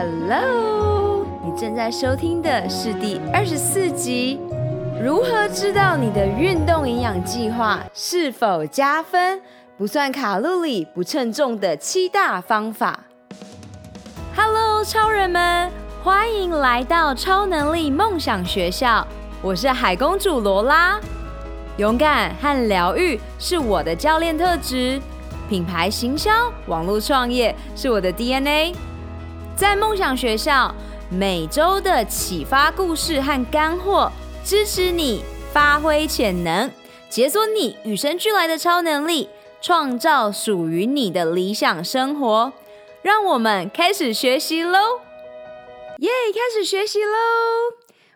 [0.00, 4.38] Hello，你正在收听的是第二十四集。
[5.02, 9.42] 如何知道你的运动营养计划是否加分？
[9.76, 13.06] 不算卡路里、不称重的七大方法。
[14.36, 15.68] Hello，超人们，
[16.04, 19.04] 欢迎来到超能力梦想学校。
[19.42, 21.00] 我是海公主罗拉。
[21.78, 25.00] 勇敢和疗愈是我的教练特质，
[25.48, 26.30] 品牌行销、
[26.68, 28.76] 网络创业是我的 DNA。
[29.58, 30.72] 在梦想学校，
[31.10, 34.08] 每周的启发故事和干货，
[34.44, 36.70] 支持你发挥潜能，
[37.10, 39.28] 解锁你与生俱来的超能力，
[39.60, 42.52] 创造属于你的理想生活。
[43.02, 44.78] 让我们开始学习喽！
[45.98, 47.08] 耶，开始学习喽！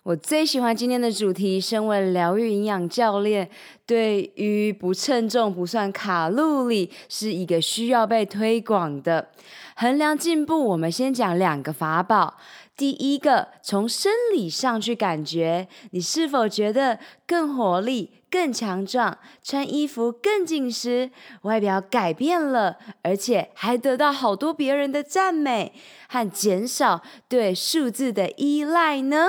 [0.05, 3.51] 我最喜欢今天的主题，身为疗愈营养教练，
[3.85, 9.29] 对于不称重、不算卡路里，是一个需要被推广的。
[9.77, 12.39] 衡量进步，我们先讲两个法宝。
[12.77, 21.11] 第一个，从生理上去感觉，你是否觉得更活力、更强壮，穿衣服更紧实，
[21.43, 25.75] 外表改变了，而且还得到好多别人的赞美，
[26.09, 29.29] 和减少对数字的依赖呢？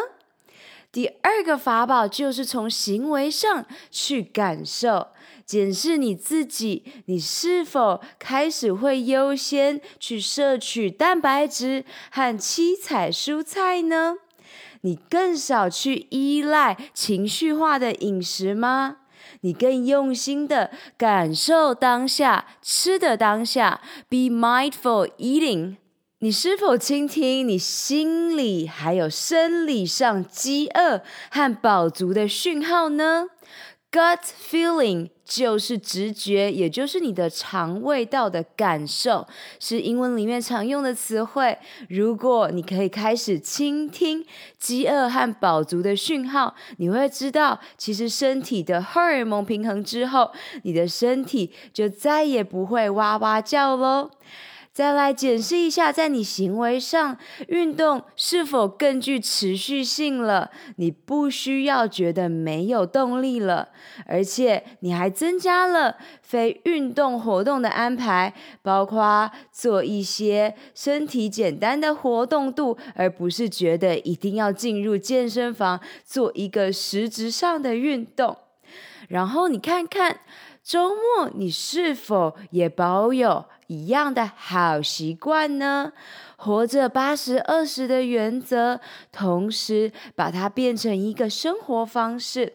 [0.91, 5.07] 第二个法宝就是从行为上去感受。
[5.45, 14.16] 检视你自己，你是否开始会优先去摄取蛋白质和七彩蔬菜呢？
[14.81, 18.97] 你更少去依赖情绪化的饮食吗？
[19.41, 25.78] 你更用心的感受当下，吃的当下，be mindful eating。
[26.19, 33.28] 你是否倾听你心理还有生理上饥饿和饱足的讯号呢
[33.94, 39.27] ？Gut feeling 就是直觉，也就是你的肠胃道的感受，
[39.59, 41.55] 是英文里面常用的词汇。
[41.89, 44.25] 如果你可以开始倾听
[44.58, 50.31] 饥饿和饱足的讯号，你会知道，其实身体的荷尔蒙平衡之后，
[50.63, 54.09] 你的身体就再也不会哇哇叫喽。
[54.73, 57.16] 再来检视一下，在你行为上，
[57.47, 60.50] 运动是否更具持续性了？
[60.78, 63.69] 你不需要觉得没有动力了，
[64.07, 68.33] 而且你还增加了非运动活动的安排，
[68.63, 78.35] 包括做一些身体简单的活动度，而不是觉得一定要进入健身房做一个实质上的运动。
[79.07, 80.22] 然后你看看。
[80.66, 85.94] 周末你是否也保有一样的好习惯呢？
[86.38, 88.81] 活着八十二十的原则，
[89.12, 92.53] 同时把它变成一个生活方式。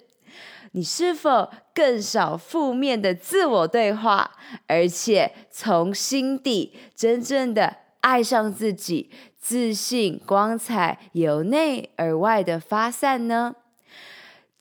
[0.72, 4.32] 你是否更少负面的自我对话，
[4.66, 13.54] 而且从心底真正的爱上自己，自信、光彩由内而外的发散呢？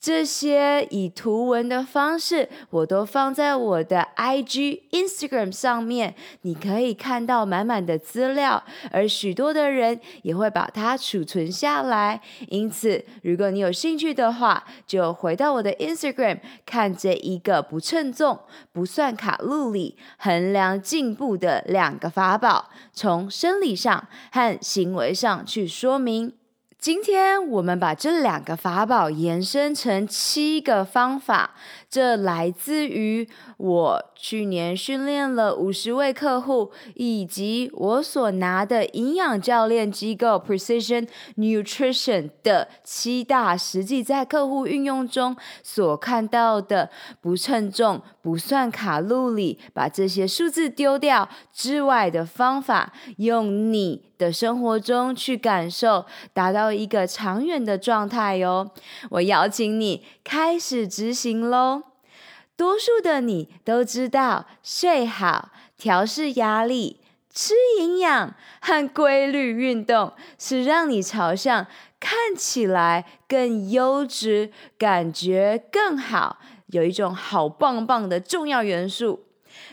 [0.08, 12.22] 这些以图文的方式，我都放在我的 IG、Instagram 上面，你可以看到满满的资料，而许多的人也会把它储存下来。
[12.48, 18.40] 因此，如果你有兴趣的话，就回到我的 Instagram 看这一个不称重、
[18.72, 26.32] 不算卡路里、衡量进步的两个法宝，从生理上和行为上去说明。
[26.80, 31.56] 今天我们把这两个法宝延伸成七个方法，
[31.90, 33.28] 这来自于
[33.58, 58.72] 我去年训练了五十位客户，以及我所拿的营养教练机构 Precision Nutrition 的七大实际在客户运用中所看到的不称重、不算卡路里，把这些数字丢掉之外的方法，用你的生活中去感受，达到一个长远的状态哟。
[59.12, 61.84] 我邀请你开始执行喽。
[62.56, 67.00] 多数的你都知道，睡好、调试压力、
[67.32, 71.68] 吃营养和规律运动，是让你朝向
[72.00, 79.26] 看起来更优质、感觉更好、有一种好棒棒的重要元素。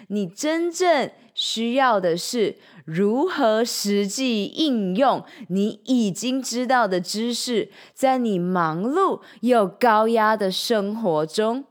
[0.08, 11.64] 你真正需要的是如何实际应用你已经知道的知识，在你忙碌又高压的生活中。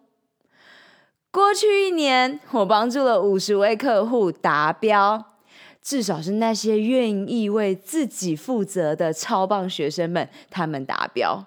[1.30, 5.34] 过去一年，我帮助了五十位客户达标，
[5.82, 11.46] 至少是那些愿意为自己负责的超棒学生们，他们达标。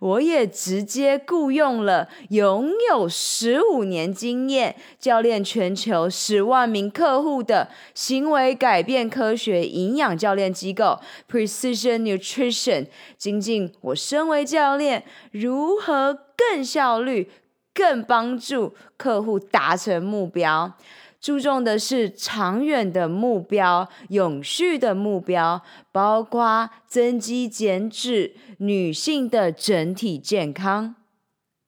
[0.00, 10.98] 我也直接雇佣了拥有十五年经验、教练全球十万名客户的行为改变科学营养教练机构
[11.30, 12.86] Precision Nutrition，
[13.16, 17.30] 精进我身为教练如何更效率、
[17.74, 20.72] 更帮助客户达成目标。
[21.20, 25.60] 注重的是长远的目标、永续的目标，
[25.92, 30.94] 包括增肌减脂、女性的整体健康。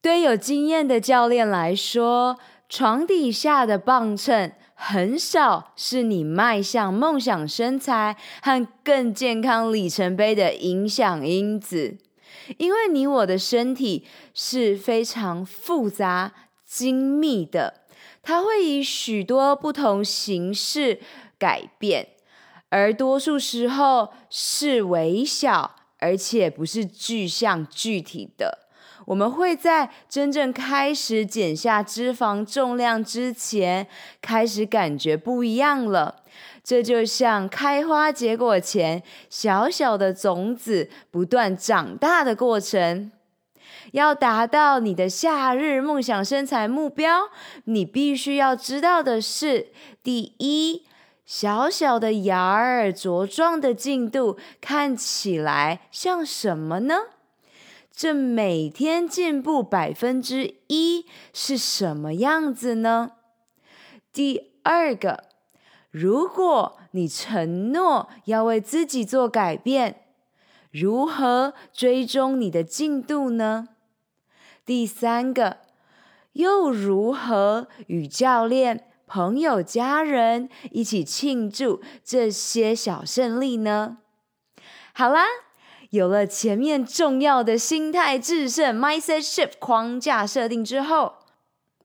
[0.02, 11.96] 对有经验的教练来说，床底下的磅秤很少是你迈向梦想身材和更健康里程碑的影响因子，
[12.58, 14.04] 因为你我的身体
[14.34, 16.32] 是非常复杂、
[16.66, 17.82] 精密的。
[18.22, 21.00] 它会以许多不同形式
[21.38, 22.08] 改变，
[22.68, 28.58] 而多数时候是微小，而且不是具象具体的。
[29.06, 33.86] 我们会在真正开始减下脂肪重量之前，
[34.20, 36.22] 开始感觉不一样了。
[36.64, 43.10] 这就像开花结果前，小小的种子不断长大的过程。
[43.90, 47.28] 要达到你的夏日梦想身材目标，
[47.64, 49.72] 你必须要知道的是：
[50.02, 50.84] 第一，
[51.34, 56.94] 小小的芽儿茁壮的进度看起来像什么呢？
[57.90, 63.12] 这每天进步百分之一是什么样子呢？
[64.12, 65.24] 第二个，
[65.90, 70.02] 如果你承诺要为自己做改变，
[70.70, 73.68] 如何追踪你的进度呢？
[74.66, 75.60] 第三个，
[76.34, 83.98] 又如何与教练、朋友、家人一起庆祝这些小胜利呢？
[84.94, 85.26] 好啦，
[85.90, 91.16] 有了前面重要的心态制胜 （mindset shift） 框架设定之后，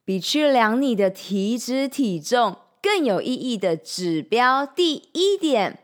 [0.05, 5.79] 比去量你的体脂体重更有意义的指标，第一点，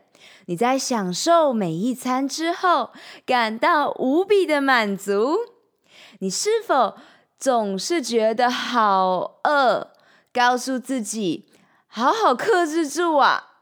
[0.46, 2.88] 你在享受每一餐之后，
[3.26, 5.36] 感到无比的满足。
[6.20, 6.94] 你是否
[7.38, 9.90] 总是觉得好饿？
[10.34, 11.46] 告诉自己
[11.86, 13.52] 好好克制住啊！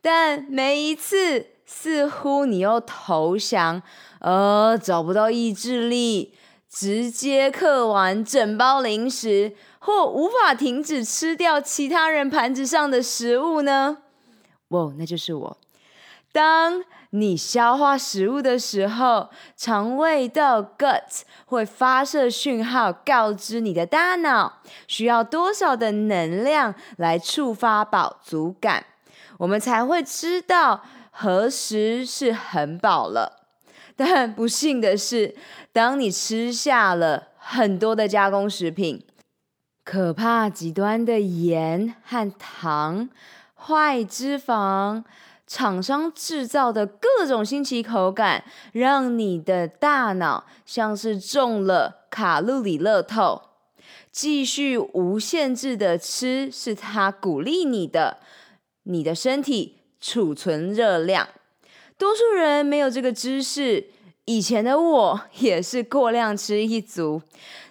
[0.00, 3.82] 但每一次似乎你又投降，
[4.20, 6.32] 呃，找不到意志力，
[6.70, 13.98] 直接嗑完整包零食，或无法停止吃掉其他人盘子上的食物呢？
[14.68, 15.58] 哇，那就是我。
[16.32, 16.82] 当
[17.18, 28.84] 你消化食物的时候，肠胃道 gut 会发射讯号，告知你的大脑需要多少的能量来触发饱足感，
[29.38, 33.44] 我们才会知道何时是很饱了。
[33.96, 35.34] 但不幸的是，
[35.72, 39.02] 当你吃下了很多的加工食品，
[39.84, 43.08] 可怕极端的盐和糖，
[43.54, 45.04] 坏脂肪。
[45.46, 53.42] 厂商制造的各种新奇口感，让你的大脑像是中了卡路里乐透。
[54.10, 58.18] 继续无限制的吃，是他鼓励你的，
[58.84, 61.28] 你的身体储存热量。
[61.96, 63.90] 多数人没有这个知识，
[64.24, 67.22] 以前的我 也是过量吃一族，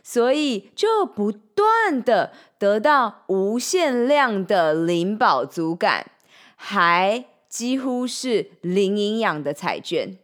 [0.02, 6.12] 所以就不断的得到无限量的零饱足感，
[6.56, 7.26] 还。
[7.56, 10.18] 几乎是零营养的彩券，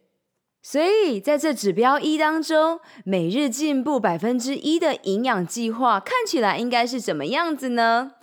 [0.62, 8.16] 所以在这指标一当中，每日进步百分之一的营养计划看起来应该是怎么样子呢？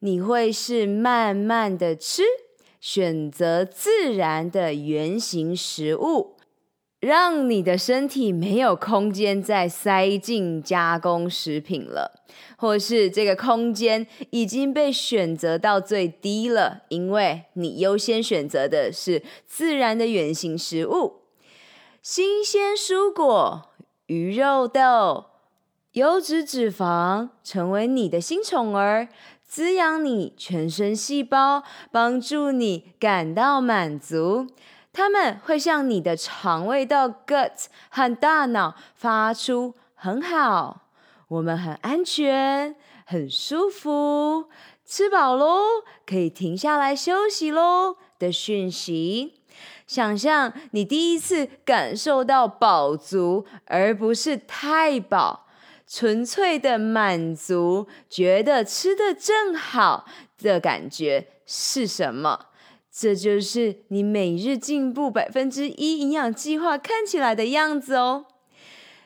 [0.00, 2.24] 你会是慢慢的吃，
[2.80, 6.31] 选择自然的原型食物。
[7.02, 12.22] 让你的身体没有空间再塞进加工食品了，
[12.56, 21.22] 或是这个空间已经被选择到最低了，因为你优先选择的是自然的原型食物，
[22.00, 23.70] 新鲜蔬果、
[24.06, 25.24] 鱼肉豆、
[25.94, 29.08] 油脂脂肪，成为你的新宠儿，
[29.44, 34.46] 滋养你全身细胞，帮助你感到满足。
[34.92, 40.82] 他们会向你的肠胃道 gut 和大脑发出“很好，
[41.28, 44.50] 我们很安全，很舒服，
[44.84, 45.60] 吃饱喽，
[46.04, 49.40] 可以停下来休息喽”的讯息。
[49.86, 55.46] 想象你第一次感受到饱足，而不是太饱，
[55.86, 60.06] 纯粹的满足，觉得吃得正好
[60.38, 62.46] 的感觉是什么？
[62.94, 68.26] 这就是你每日进步百分之一营养计划看起来的样子哦。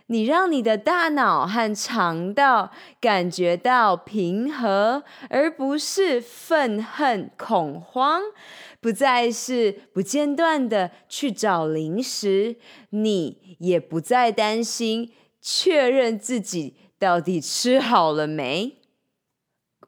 [0.09, 8.23] 你让你的大脑和肠道感觉到平和，而不是愤恨、恐慌，
[8.81, 12.55] 不再是不间断的去找零食，
[12.91, 18.77] 你也不再担心确认自己到底吃好了没。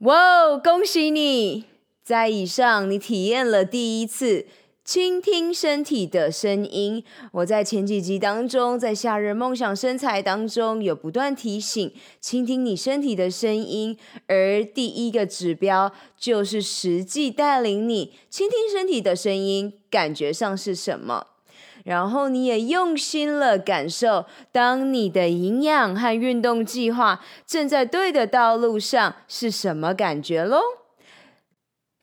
[0.01, 1.65] 哇哦，恭喜你！
[2.09, 4.47] 在以上，你体验了第一次。
[4.83, 7.05] 倾听身体的声音。
[7.33, 13.99] 我在前几集当中，在夏日梦想身材当中有不断提醒，倾听你身体的声音。
[14.27, 21.27] 而第一个指标就是实际带领你倾听身体的声音，感觉上是什么？
[21.85, 30.63] 然后你也用心了感受，当你的营养和运动计划正在对的道路上，是什么感觉喽？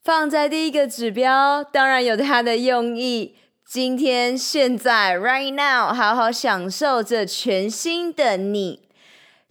[0.05, 3.37] 放在第一个指标，当然有它的用意。
[3.65, 8.87] 今天、现在，right now，好好享受这全新的你。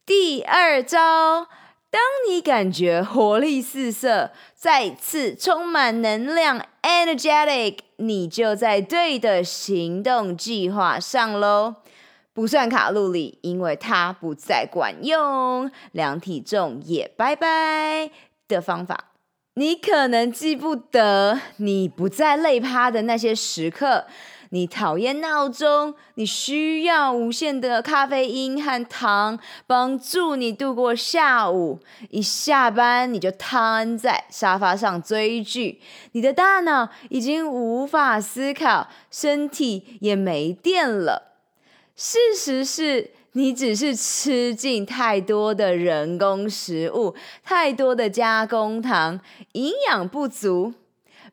[0.07, 1.49] 第二招，
[1.91, 11.75] 当你感觉活力四射，再次充满能量，energetic，你就在对的行动计划上喽。
[12.33, 15.69] 不算卡路里，因为它不再管用。
[15.91, 18.13] 量体重也拜拜
[18.47, 19.14] 的方法。
[19.57, 24.05] 你可能记不得你不再累趴的那些时刻，
[24.51, 31.79] 你讨厌闹钟，你需要无限的咖啡因和糖帮助你度过下午。
[32.11, 35.81] 一下班你就瘫在沙发上追剧，
[36.13, 41.35] 你的大脑已经无法思考，身体也没电了。
[41.95, 43.13] 事实是。
[43.37, 49.21] 你只是吃进太多的人工食物，太多的加工糖，
[49.53, 50.73] 营养不足，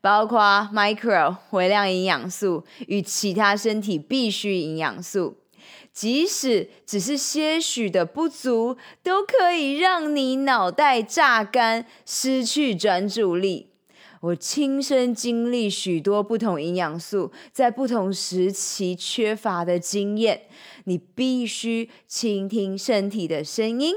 [0.01, 5.37] 包括 micro 微量营养素与其他身体必需营养素，
[5.93, 13.70] 即使只是些许的不足，都可以让你脑袋榨干，失去专注力。
[14.21, 20.43] 我亲身经历许多不同营养素在不同时期缺乏的经验。
[20.85, 23.95] 你必须倾听身体的声音。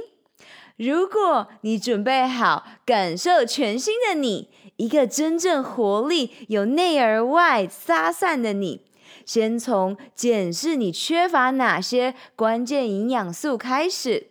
[0.76, 8.80] 如果你准备好感受全新的你，一个真正活力、由内而外撒散的你，
[9.24, 14.30] 先从检视你缺乏哪些关键营养素开始。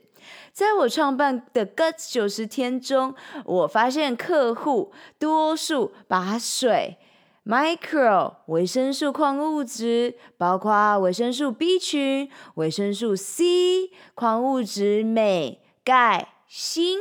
[0.53, 6.99] 在我创办的 Guts 九十天中，我发现客户多数把水、
[7.43, 16.99] micro 维生素、矿物质，包括维生素 B 群、维生素 C、矿物质镁、钙、锌、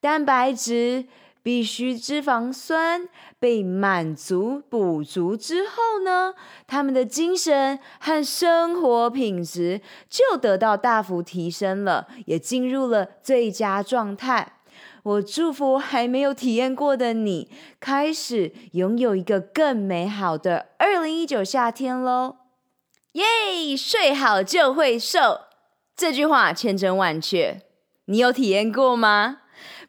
[0.00, 1.06] 蛋白质。
[1.42, 6.34] 必需脂肪酸被满足补足之后呢，
[6.66, 9.80] 他们的精神和生活品质
[10.10, 14.54] 就得到大幅提升了，也进入了最佳状态。
[15.04, 22.36] 我祝福还没有体验过的你，开始拥有一个更美好的二零一九夏天喽！
[23.12, 25.40] 耶，睡好就会瘦，
[25.96, 27.62] 这句话千真万确，
[28.04, 29.38] 你有体验过吗？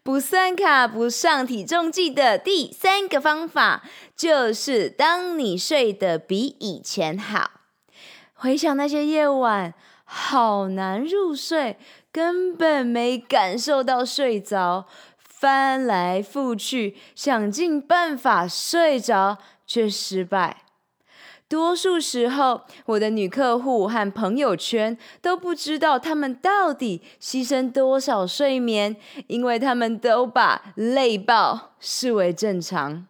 [0.09, 3.83] 不算卡不上体重计的第三个方法，
[4.17, 7.51] 就是当你睡得比以前好。
[8.33, 9.75] 回想那些夜晚，
[10.05, 11.77] 好难入睡，
[12.11, 14.87] 根本没感受到睡着，
[15.19, 19.37] 翻来覆去想尽办法睡着，
[19.67, 20.63] 却失败。
[21.49, 33.07] 多数时候，我的女客户和朋友圈都不知道他们到底牺牲多少睡眠，因为他们都把累爆视为正常。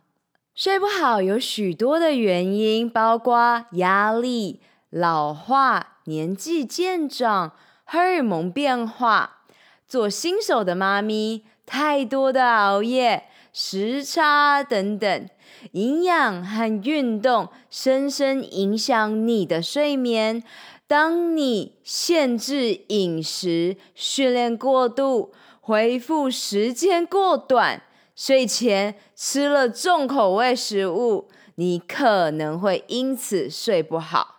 [0.55, 7.51] 睡不好有许多的原因，包括压力、老化、年纪渐长、
[7.84, 9.39] 荷尔蒙变化、
[9.86, 15.29] 做新手的妈咪、太多的熬夜、时差等等。
[15.71, 20.43] 营养和运动深深影响你的睡眠。
[20.87, 27.83] 当你限制饮食、训练过度、恢复时间过短、
[28.15, 34.37] 睡前吃了重口味食物，你可能会因此睡不好。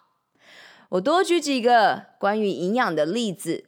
[0.88, 3.66] 我多举几个关于营养的例子。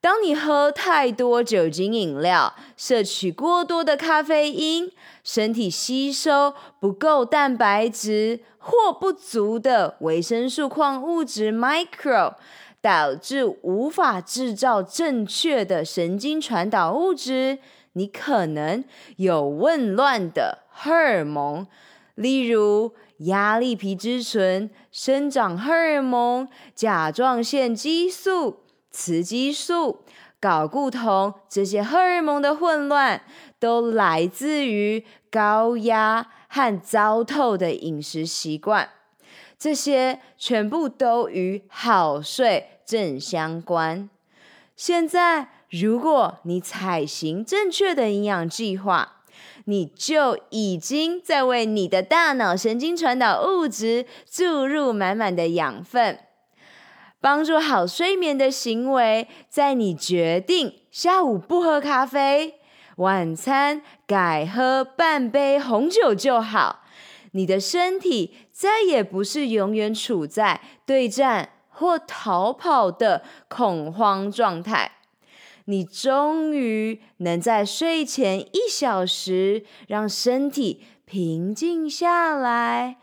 [0.00, 4.92] 当你喝太多酒精饮料，摄取过多的咖啡因，
[5.26, 12.34] 身体吸收不够蛋白质或不足的维生素、矿物质 （micro），
[12.80, 17.58] 导致无法制造正确的神经传导物质，
[17.94, 18.84] 你可能
[19.16, 21.66] 有紊乱的荷尔蒙，
[22.14, 28.60] 例如压力皮质醇、生长荷尔蒙、甲状腺激素。
[28.92, 30.04] 雌激素、
[30.40, 33.20] 睾固酮这些荷尔蒙的混乱，
[33.58, 38.90] 都来自于高压和糟透的饮食习惯。
[39.58, 44.08] 这些全部都与好睡正相关。
[44.76, 49.22] 现在，如果你采行正确的营养计划，
[49.64, 56.20] 你就已经在为你的大脑神经传导物质注入满满的养分，
[57.20, 59.26] 帮助好睡眠的行为。
[59.48, 62.60] 在你决定下午不喝咖啡，
[62.96, 66.84] 晚餐改喝半杯红酒就好，
[67.32, 74.92] 你的身体再也不是永远处在对战或逃跑的恐慌状态，
[75.66, 82.96] 你终于能在睡前一小时让身体平静下来。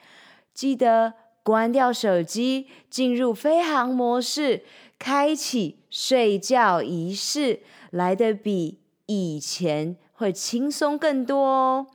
[0.56, 4.64] 记得关掉手机，进入飞航模式，
[4.98, 11.88] 开启睡觉仪式，来得比以前会轻松更多哦。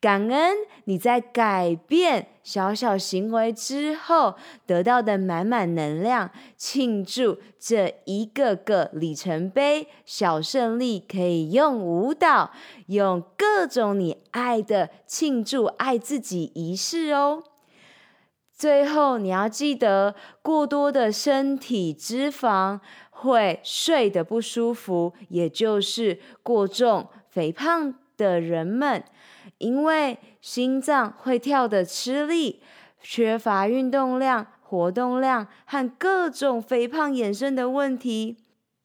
[0.00, 0.56] 感恩
[0.86, 4.34] 你在改变小小行为之后
[4.66, 12.50] 得到的满满能量，庆祝这一个个里程碑小胜利，可以用舞蹈，
[12.86, 17.44] 用各种你爱的庆祝爱自己仪式哦。
[18.52, 22.80] 最后你要记得，过多的身体脂肪
[23.22, 29.04] 会睡得不舒服，也就是过重、肥胖的人们。
[29.58, 32.60] 因为心脏会跳得吃力，
[33.00, 38.38] 缺乏运动量、活动量和各种肥胖衍生的问题，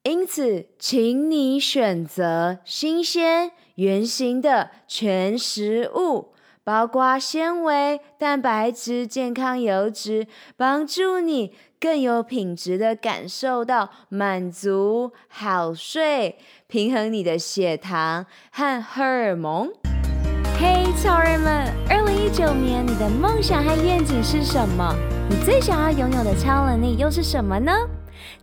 [0.03, 6.33] 因此，请你选择新鲜、圆形的全食物，
[6.67, 19.69] 包括纤维、蛋白质、健康油脂，帮助你更有品质地感受到满足、好睡，平衡你的血糖和荷尔蒙。
[20.59, 21.73] 嘿，超人们！
[21.89, 24.93] 二零一九年，你的梦想和愿景是什么？
[25.29, 27.71] 你最想要拥有的超能力又是什么呢？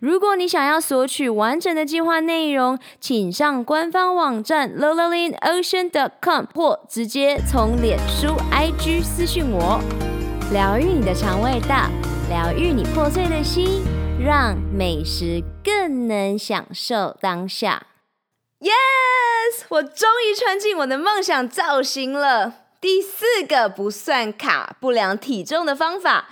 [0.00, 9.80] 如果你想要索取完整的计划内容，请上官方网站 lolalineocean.com 或直接从脸书 IG 私讯我。
[10.52, 11.90] 疗愈你的肠胃道，
[12.28, 13.82] 疗愈你破碎的心。
[14.18, 17.86] 让美食更能享受当下。
[18.58, 22.54] Yes，我终于穿进我的梦想造型了。
[22.80, 26.28] 第四个不算卡不良体重的方法，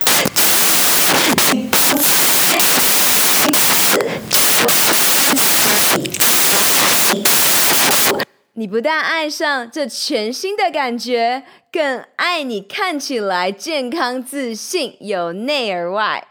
[8.57, 16.29] 你不但爱上这全新的感觉，更爱你看起来健康自信，由内而外。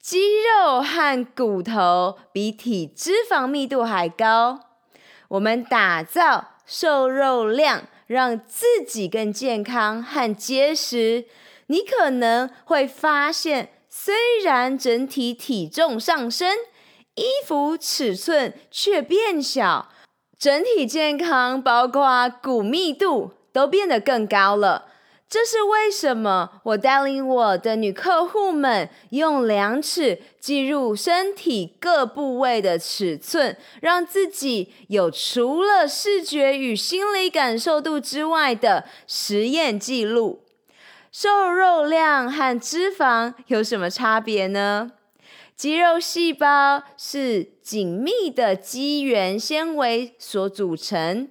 [0.00, 4.60] 肌肉和骨头比体脂肪密度还高。
[5.28, 11.26] 我们打造瘦肉量，让自己更健康和结实。
[11.66, 16.56] 你可能会发现，虽然整体体重上升，
[17.16, 19.88] 衣服尺寸却变小，
[20.38, 24.86] 整体健康，包括骨密度，都变得更高了。
[25.28, 26.60] 这是为什么？
[26.62, 40.44] 我带领我的女客户们用量尺记录身体各部位的尺寸，让自己有除了视觉与心理感受度之外的实验记录。
[41.10, 44.92] 瘦肉量和脂肪有什么差别呢？
[45.56, 51.28] 肌肉细胞是紧密的肌原纤维所组成。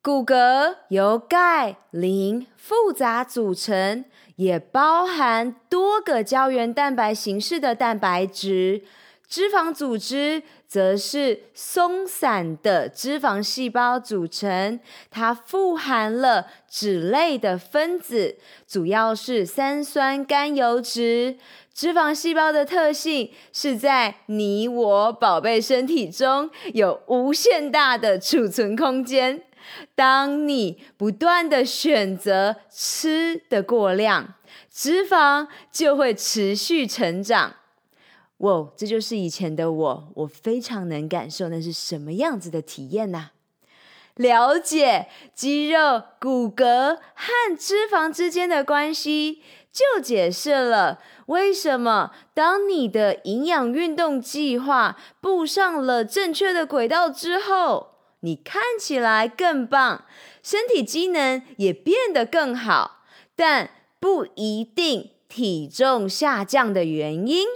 [0.00, 4.04] 骨骼由钙、磷复杂组成，
[4.36, 8.84] 也包含多个胶原蛋白形式的蛋白质。
[9.28, 21.38] 脂肪组织则是松散的脂肪细胞组成，它富含了脂类的分子，主要是三酸甘油酯。
[21.72, 29.42] 脂肪细胞的特性是在你我宝贝身体中有无限大的储存空间。
[29.94, 34.34] 当你不断地选择吃的过量，
[34.70, 37.56] 脂肪就会持续成长。
[38.38, 43.30] 哇，这就是以前的我，我非常能感受那是什么样子的体验呐、
[44.16, 60.04] 了解肌肉、骨骼和脂肪之间的关系，就解释了为什么当你的营养运动计划步上了正确的轨道之后，你看起来更棒，
[60.42, 63.02] 身体机能也变得更好，
[63.34, 67.46] 但不一定体重下降的原因，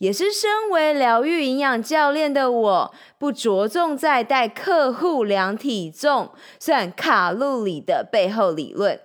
[0.00, 8.98] 也是身为疗愈营养教练的我不着重在带客户量体重、算卡路里的背后理论。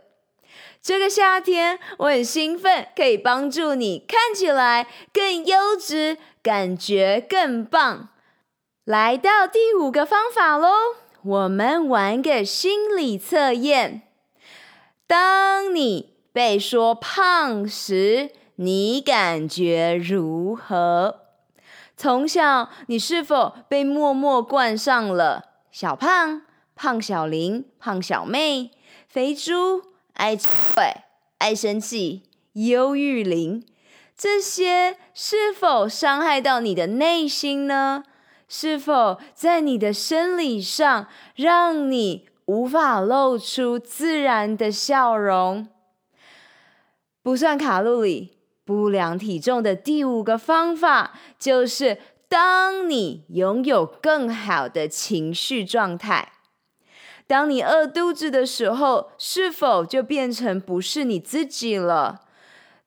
[0.81, 8.07] 这个夏天，我很兴奋，可以帮助你看起来更优质，感觉更棒。
[8.85, 10.69] 来到第五个方法喽，
[11.23, 14.03] 我们玩个心理测验。
[15.05, 21.21] 当你被说胖时，你感觉如何？
[21.97, 26.41] 从小，你是否被默默冠上了小胖、
[26.73, 28.71] 胖小林、胖小妹、
[29.07, 29.81] 肥猪、
[30.13, 30.93] 爱吃鬼、
[31.37, 33.65] 爱生气、忧郁林？
[34.17, 38.03] 这些是否伤害到你的内心呢？
[38.47, 45.67] 是否在你的生理上让你无法露出自然的笑容？
[47.23, 48.34] 不算卡路里、
[48.65, 56.33] 不良体重的第五个方法，就是当你拥有更好的情绪状态。
[57.27, 62.21] 当你饿肚子的时候，是否就变成不是你自己了？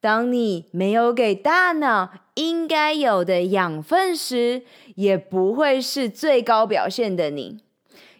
[0.00, 4.62] 当你没有给大脑应该有的养分时，
[4.94, 7.58] 也不会是最高表现的你。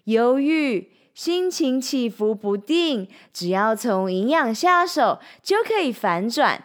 [0.04, 6.64] 忧郁、心情起伏不定，只要从营养下手，就可以反转。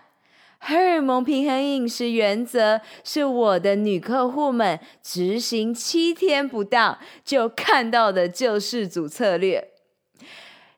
[0.66, 9.72] 荷尔蒙平衡饮食原则是我的女客户们执行七天不到就看到的救世主策略。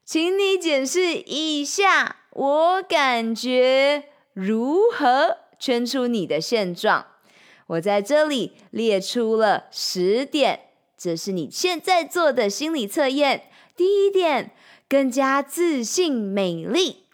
[0.04, 4.06] 请你检视一下，我感觉。
[4.34, 7.06] 如何圈出你的现状？
[7.67, 10.62] 我在这里列出了十点，
[10.98, 13.43] 这是你现在做的心理测验。
[13.78, 14.52] 第一点，
[14.89, 17.06] 更加自信美丽；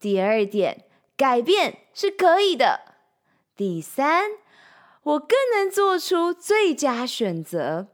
[0.00, 0.84] 第二点，
[1.16, 2.80] 改变是可以的；
[3.56, 4.32] 第三，
[5.04, 7.86] 我更能做出最佳选择；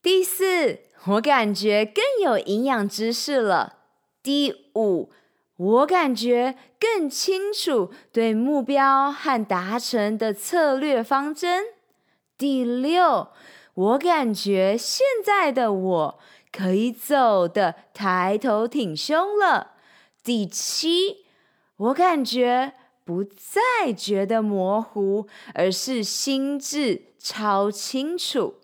[0.00, 3.76] 第四，我感觉更有营养知识了；
[4.22, 5.10] 第五。
[5.56, 11.64] 我感觉更清楚对目标和达成的策略方针。
[12.38, 13.28] 第六，
[13.74, 16.18] 我感觉现在的我
[16.50, 19.72] 可以走得抬头挺胸了。
[20.24, 21.26] 第七，
[21.76, 22.72] 我感觉
[23.10, 28.60] 不再觉得模糊，而是心智超清楚。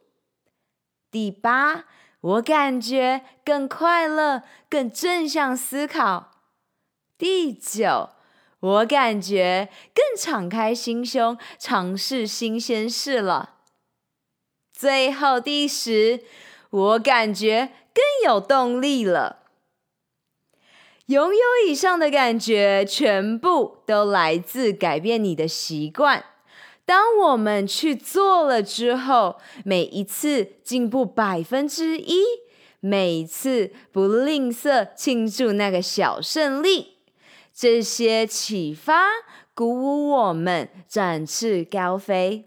[1.10, 1.86] 第八，
[2.20, 6.30] 我感觉更快乐，更正向思考。
[7.18, 8.10] 第九，
[8.60, 13.56] 我感觉更敞开心胸，尝试新鲜事了。
[14.72, 16.22] 最后第十，
[16.70, 19.45] 我感觉更有动力了。
[21.06, 26.24] 拥有以上的感觉，全部都来自改变你的习惯。
[26.84, 32.22] 当我们去做了之后，每一次进步百分之一，
[32.80, 36.96] 每一次不吝啬庆祝那个小胜利。
[37.54, 39.04] 这些启发
[39.54, 42.46] 鼓舞我们展翅高飞。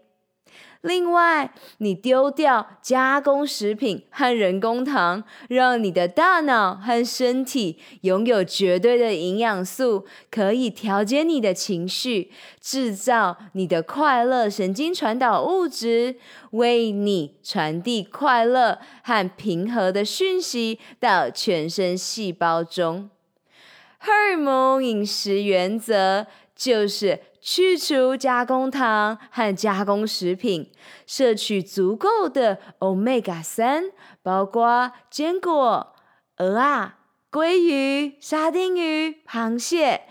[0.81, 16.15] 另外，你丢掉加工食品和人工糖，让你的大脑和身体拥有绝对的营养素，可以调节你的情绪，制造你的快乐神经传导物质，
[16.51, 23.09] 为你传递快乐和平和的讯息到全身细胞中。
[23.97, 30.71] 荷尔蒙饮食原则就是去除加工糖和加工食品，
[31.08, 33.86] 摄取足够的 Omega 三，
[34.21, 35.95] 包括坚果、
[36.38, 36.99] 鹅啊、
[37.32, 40.02] 鲑鱼、沙丁鱼、螃蟹，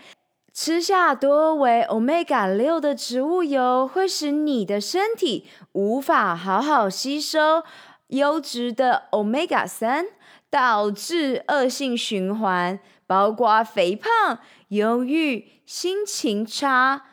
[0.53, 7.63] 吃下多为 Omega 六的植物油，会使你的身体无法好好吸收
[8.07, 10.07] 优质的 Omega 三，
[10.49, 14.39] 导致恶性循环，包括肥胖、
[14.69, 17.05] 忧郁、心情差。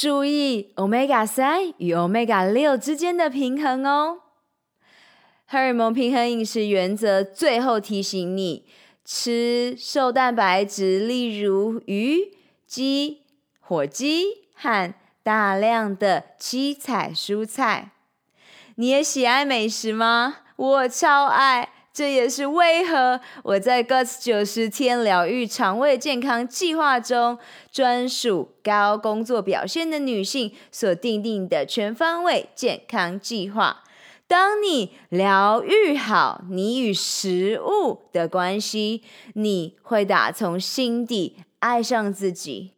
[0.00, 4.20] 注意 Omega 三与 Omega 六之间的平衡哦。
[5.44, 8.64] 荷尔蒙平衡饮食原则最后提醒你：
[9.04, 12.32] 吃瘦蛋白质，例如鱼。
[12.64, 13.22] 鸡、
[13.58, 17.90] 火鸡和大量的七彩蔬菜，
[18.76, 20.36] 你也喜爱美食吗？
[20.54, 27.36] 我超爱，这也是为何我在 Guts 九十天疗愈肠胃健康计划中，
[27.72, 33.82] 专属高工作表现的女性所订定的全方位健康计划。
[34.28, 39.02] 当你疗愈好你与食物的关系，
[39.34, 41.38] 你会打从心底。
[41.58, 42.74] 爱上自己。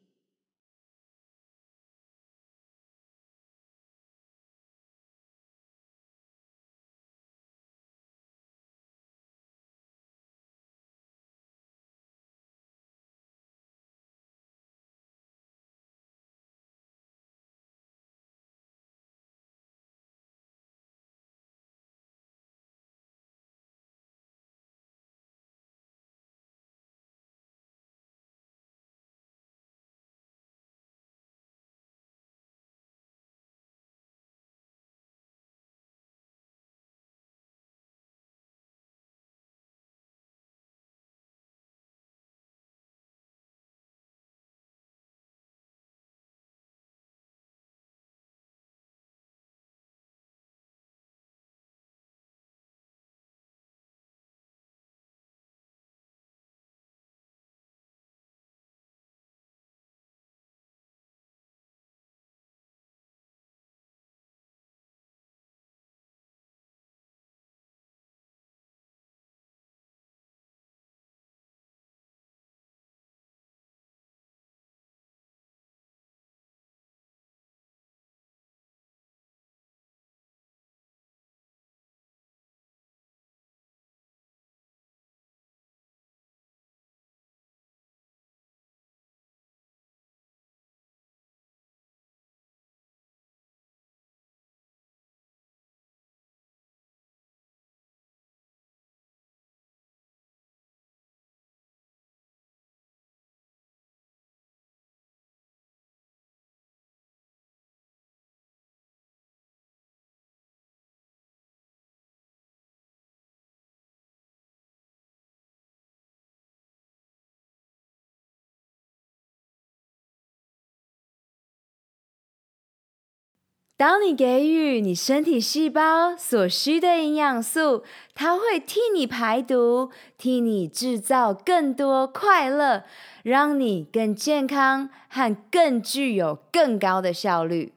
[123.81, 127.83] 当你给予你身体细胞所需的营养素，
[128.15, 132.85] 它会替你排毒，替你制造更多快乐，
[133.23, 137.73] 让你更健康和更具有更高的效率。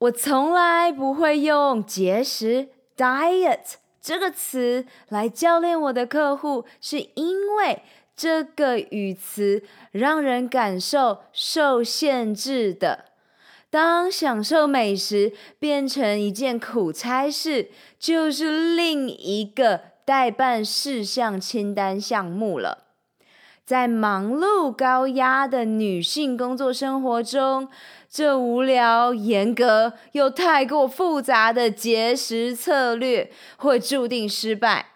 [0.00, 7.80] 我从来不会用节食 （diet） 这个词来教练我的客户，是因为
[8.14, 13.06] 这个语词让人感受受限制的。
[13.76, 22.84] 当享受美食变成一件苦差事，就是另一个待办事项清单项目了。
[23.66, 27.68] 在忙碌高压的女性工作生活中，
[28.10, 34.86] 这无聊、严格又太过复杂的节食策略会注定失败。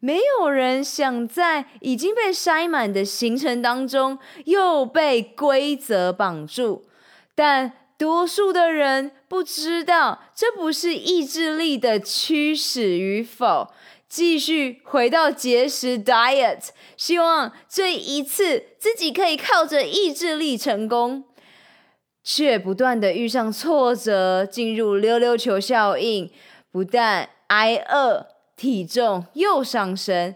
[0.00, 6.86] 没有人想在已经被塞满的行程当中又被规则绑住，
[7.36, 7.74] 但。
[8.04, 13.72] 多数的人不知道，这不是意志力的驱使与否。
[14.06, 21.24] 继续回到节食 diet，希望这一次自己可以靠着意志力成功，
[22.22, 26.30] 却不断的遇上挫折，进入溜溜球效应，
[26.70, 30.34] 不但挨饿，体重又上升，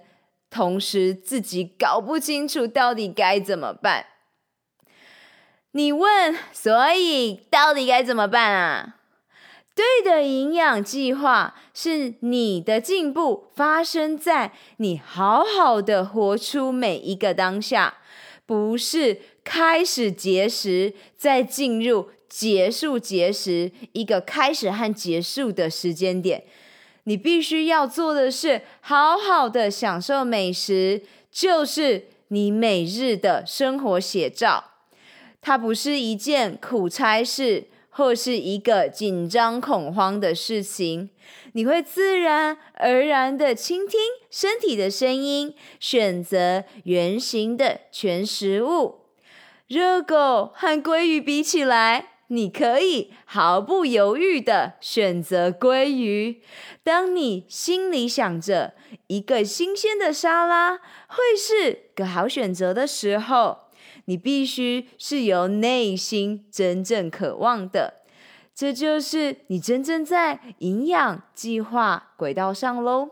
[0.48, 4.06] 同时自己搞不清楚到底该怎么办。
[5.78, 8.96] 你问，所以到底该怎么办啊？
[9.76, 17.98] 对的营养计划是你的进步发生在你好好的活出每一个当下，
[18.44, 26.42] 不是开始节食再进入结束节食一个开始和结束的时间点。
[27.04, 34.64] 你必须要做的是好好的享受美食，就是你每日的生活写照。
[35.40, 41.10] 它不是一件苦差事，或是一个紧张恐慌的事情。
[41.52, 43.98] 你会自然而然地倾听
[44.30, 49.06] 身体的声音，选择圆形的全食物。
[49.66, 56.42] 热狗和鲑鱼比起来，你可以毫不犹豫地选择鲑鱼。
[56.82, 58.74] 当你心里想着
[59.08, 63.67] 一个新鲜的沙拉会是个好选择的时候，
[64.08, 68.00] 你必须是由内心真正渴望的。
[68.54, 73.10] 这就是你真正在营养计划轨道上喽。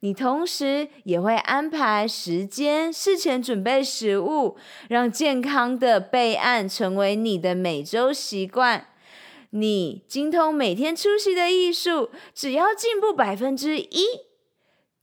[0.00, 4.56] 你同时也会安排时间，事前准备食物，
[4.88, 8.86] 让健康的备案成为你的每周习惯。
[9.50, 14.04] 你精通每天出席的艺术，只要进步百分之一，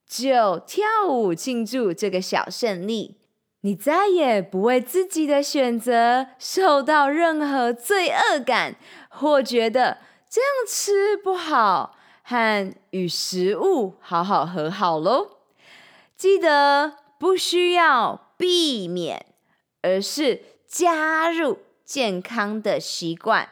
[0.08, 3.18] 就跳舞庆祝这个小胜利。
[3.65, 8.76] 你再也不为自己的选择受到任何罪恶感，
[9.10, 9.97] 或觉得
[10.30, 11.97] 这样吃不好。
[12.26, 15.39] 和与食物好好和好喽。
[16.15, 19.26] 记得不需要避免，
[19.82, 23.49] 而是加入健康的习惯：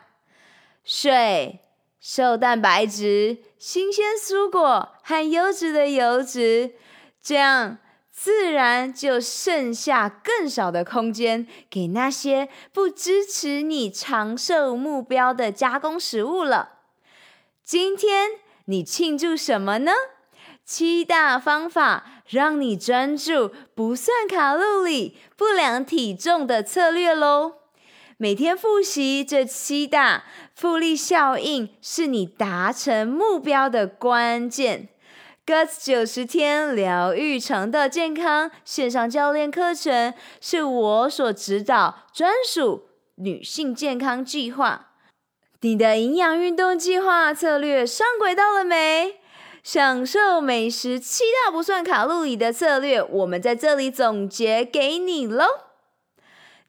[0.86, 1.60] 水、
[2.00, 6.76] 瘦蛋白质、新鲜蔬果和优质的油脂。
[7.22, 7.78] 这样
[8.24, 16.74] 自然就剩下更少的空间给那些不支持你长寿目标的加工食物了。
[17.64, 18.30] 今天。
[18.66, 19.92] 你庆祝什么呢？
[20.64, 27.56] 七大方法让你专注不算卡路里、不量体重的策略喽。
[28.18, 30.24] 每天复习这七大，
[30.56, 34.91] 复利效应是你达成目标的关键。
[35.52, 42.86] Guts 九十天疗愈肠道健康线上教练课程是我所指导专属
[43.16, 44.92] 女性健康计划。
[45.60, 49.20] 你的营养运动计划策略上轨道了没？
[49.62, 55.46] 享受美食七大不算卡路里的策略，我们在这里总结给你喽。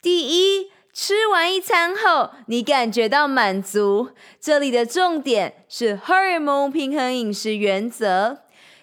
[0.01, 4.09] 第一，吃完一餐后，你感觉到满足，
[4.41, 8.39] 这里的重点是荷尔蒙平衡饮食原则。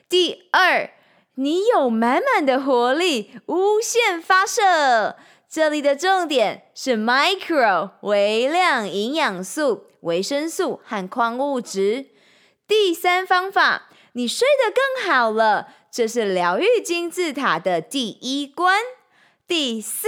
[0.09, 0.89] 第二，
[1.35, 5.15] 你有满满的活力，无限发射，
[5.47, 9.85] 这里的重点是 micro 微量营养素。
[10.01, 12.07] 维生素和矿物质。
[12.65, 18.79] 第三方法，你睡得更好了，这是疗愈金字塔的第一关。
[19.45, 20.07] 第四，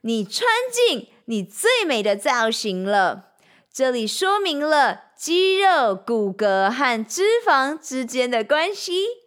[0.00, 3.28] 你穿进你最美的造型了，
[3.72, 9.21] 这里说明了肌肉、骨骼和脂肪之间的关系。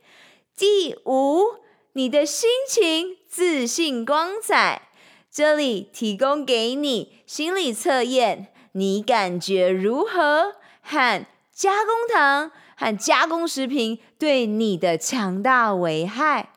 [0.58, 1.58] 第五，
[1.92, 4.84] 你的心情自信光彩，
[5.30, 8.54] 这里提供给你心理测验。
[8.72, 10.56] 你感觉如何？
[10.82, 16.54] 和加工糖和加工食品对你的强大危害。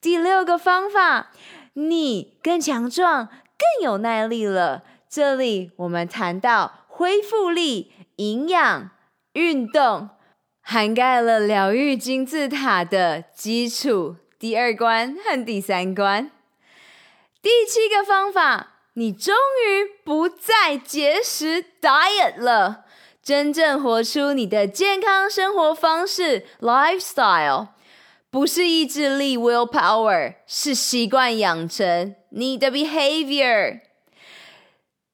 [0.00, 1.32] 第六个方法，
[1.74, 4.82] 你更强壮、更有耐力了。
[5.10, 8.90] 这里我们谈到恢复力、营养、
[9.34, 10.08] 运动，
[10.68, 16.28] 涵盖了疗愈金字塔的基础第二关和第三关。
[17.40, 18.72] 第七个方法。
[18.98, 19.34] 你终
[19.68, 22.86] 于不再节食 diet 了，
[23.22, 27.68] 真正活出你的健康生活方式 lifestyle，
[28.30, 33.80] 不是意志力 willpower，是习惯养成你的 behavior。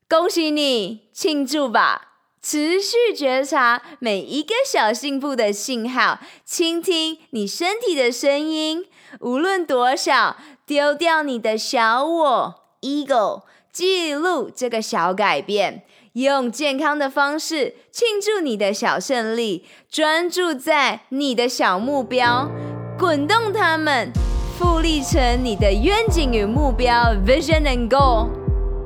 [0.09, 2.12] 恭喜你，庆祝吧！
[2.43, 8.85] 持续觉察每一个小幸福的信号，倾听你身体的声音，
[9.21, 13.43] 无论多小，丢掉你的小我 ego。
[13.73, 22.51] 记录这个小改变，用健康的方式庆祝你的小胜利，专注在你的小目标，
[22.99, 24.11] 滚动它们，
[24.59, 28.29] 复利成你的愿景与目标 （vision and goal）。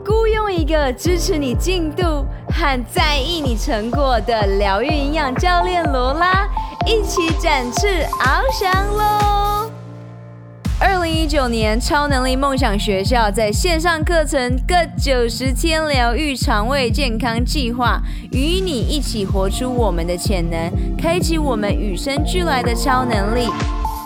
[0.04, 2.24] 雇佣一个支持你进度
[2.58, 6.48] 和在意你成果的疗愈营养教练罗拉，
[6.86, 9.70] 一起展翅翱翔喽！
[10.80, 18.00] 二零一九年超能力梦想学校在线上课程各九十天疗愈肠胃健康计划，
[18.32, 23.50] 与你一起活出我们的潜能，开启我们与生俱来的超能力。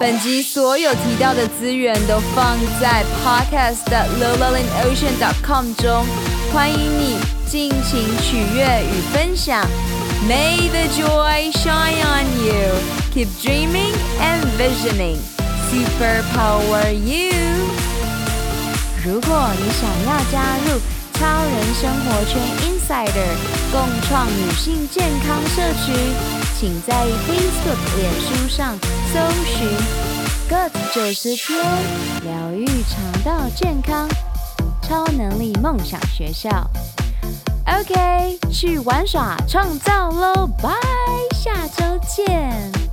[0.00, 6.04] 本集所有提到的资源都放在 podcast.lowlalinocean.com 中，
[6.52, 7.16] 欢迎你
[7.51, 9.67] 尽情取悦与分享。
[10.29, 12.79] May the joy shine on you.
[13.13, 15.19] Keep dreaming and visioning.
[15.69, 17.33] Super Power You！
[19.05, 20.79] 如果你想要加入
[21.15, 23.35] 超人生活圈 Insider
[23.73, 25.92] 共创女性健康社区，
[26.57, 26.94] 请在
[27.27, 28.79] Facebook、脸书上
[29.13, 29.67] 搜寻
[30.48, 31.59] “Good 九十天
[32.23, 34.09] 疗愈肠道健康
[34.81, 36.48] 超能力梦想学校”。
[37.79, 40.46] OK，去玩耍创造喽！
[40.60, 40.71] 拜，
[41.33, 42.89] 下周见。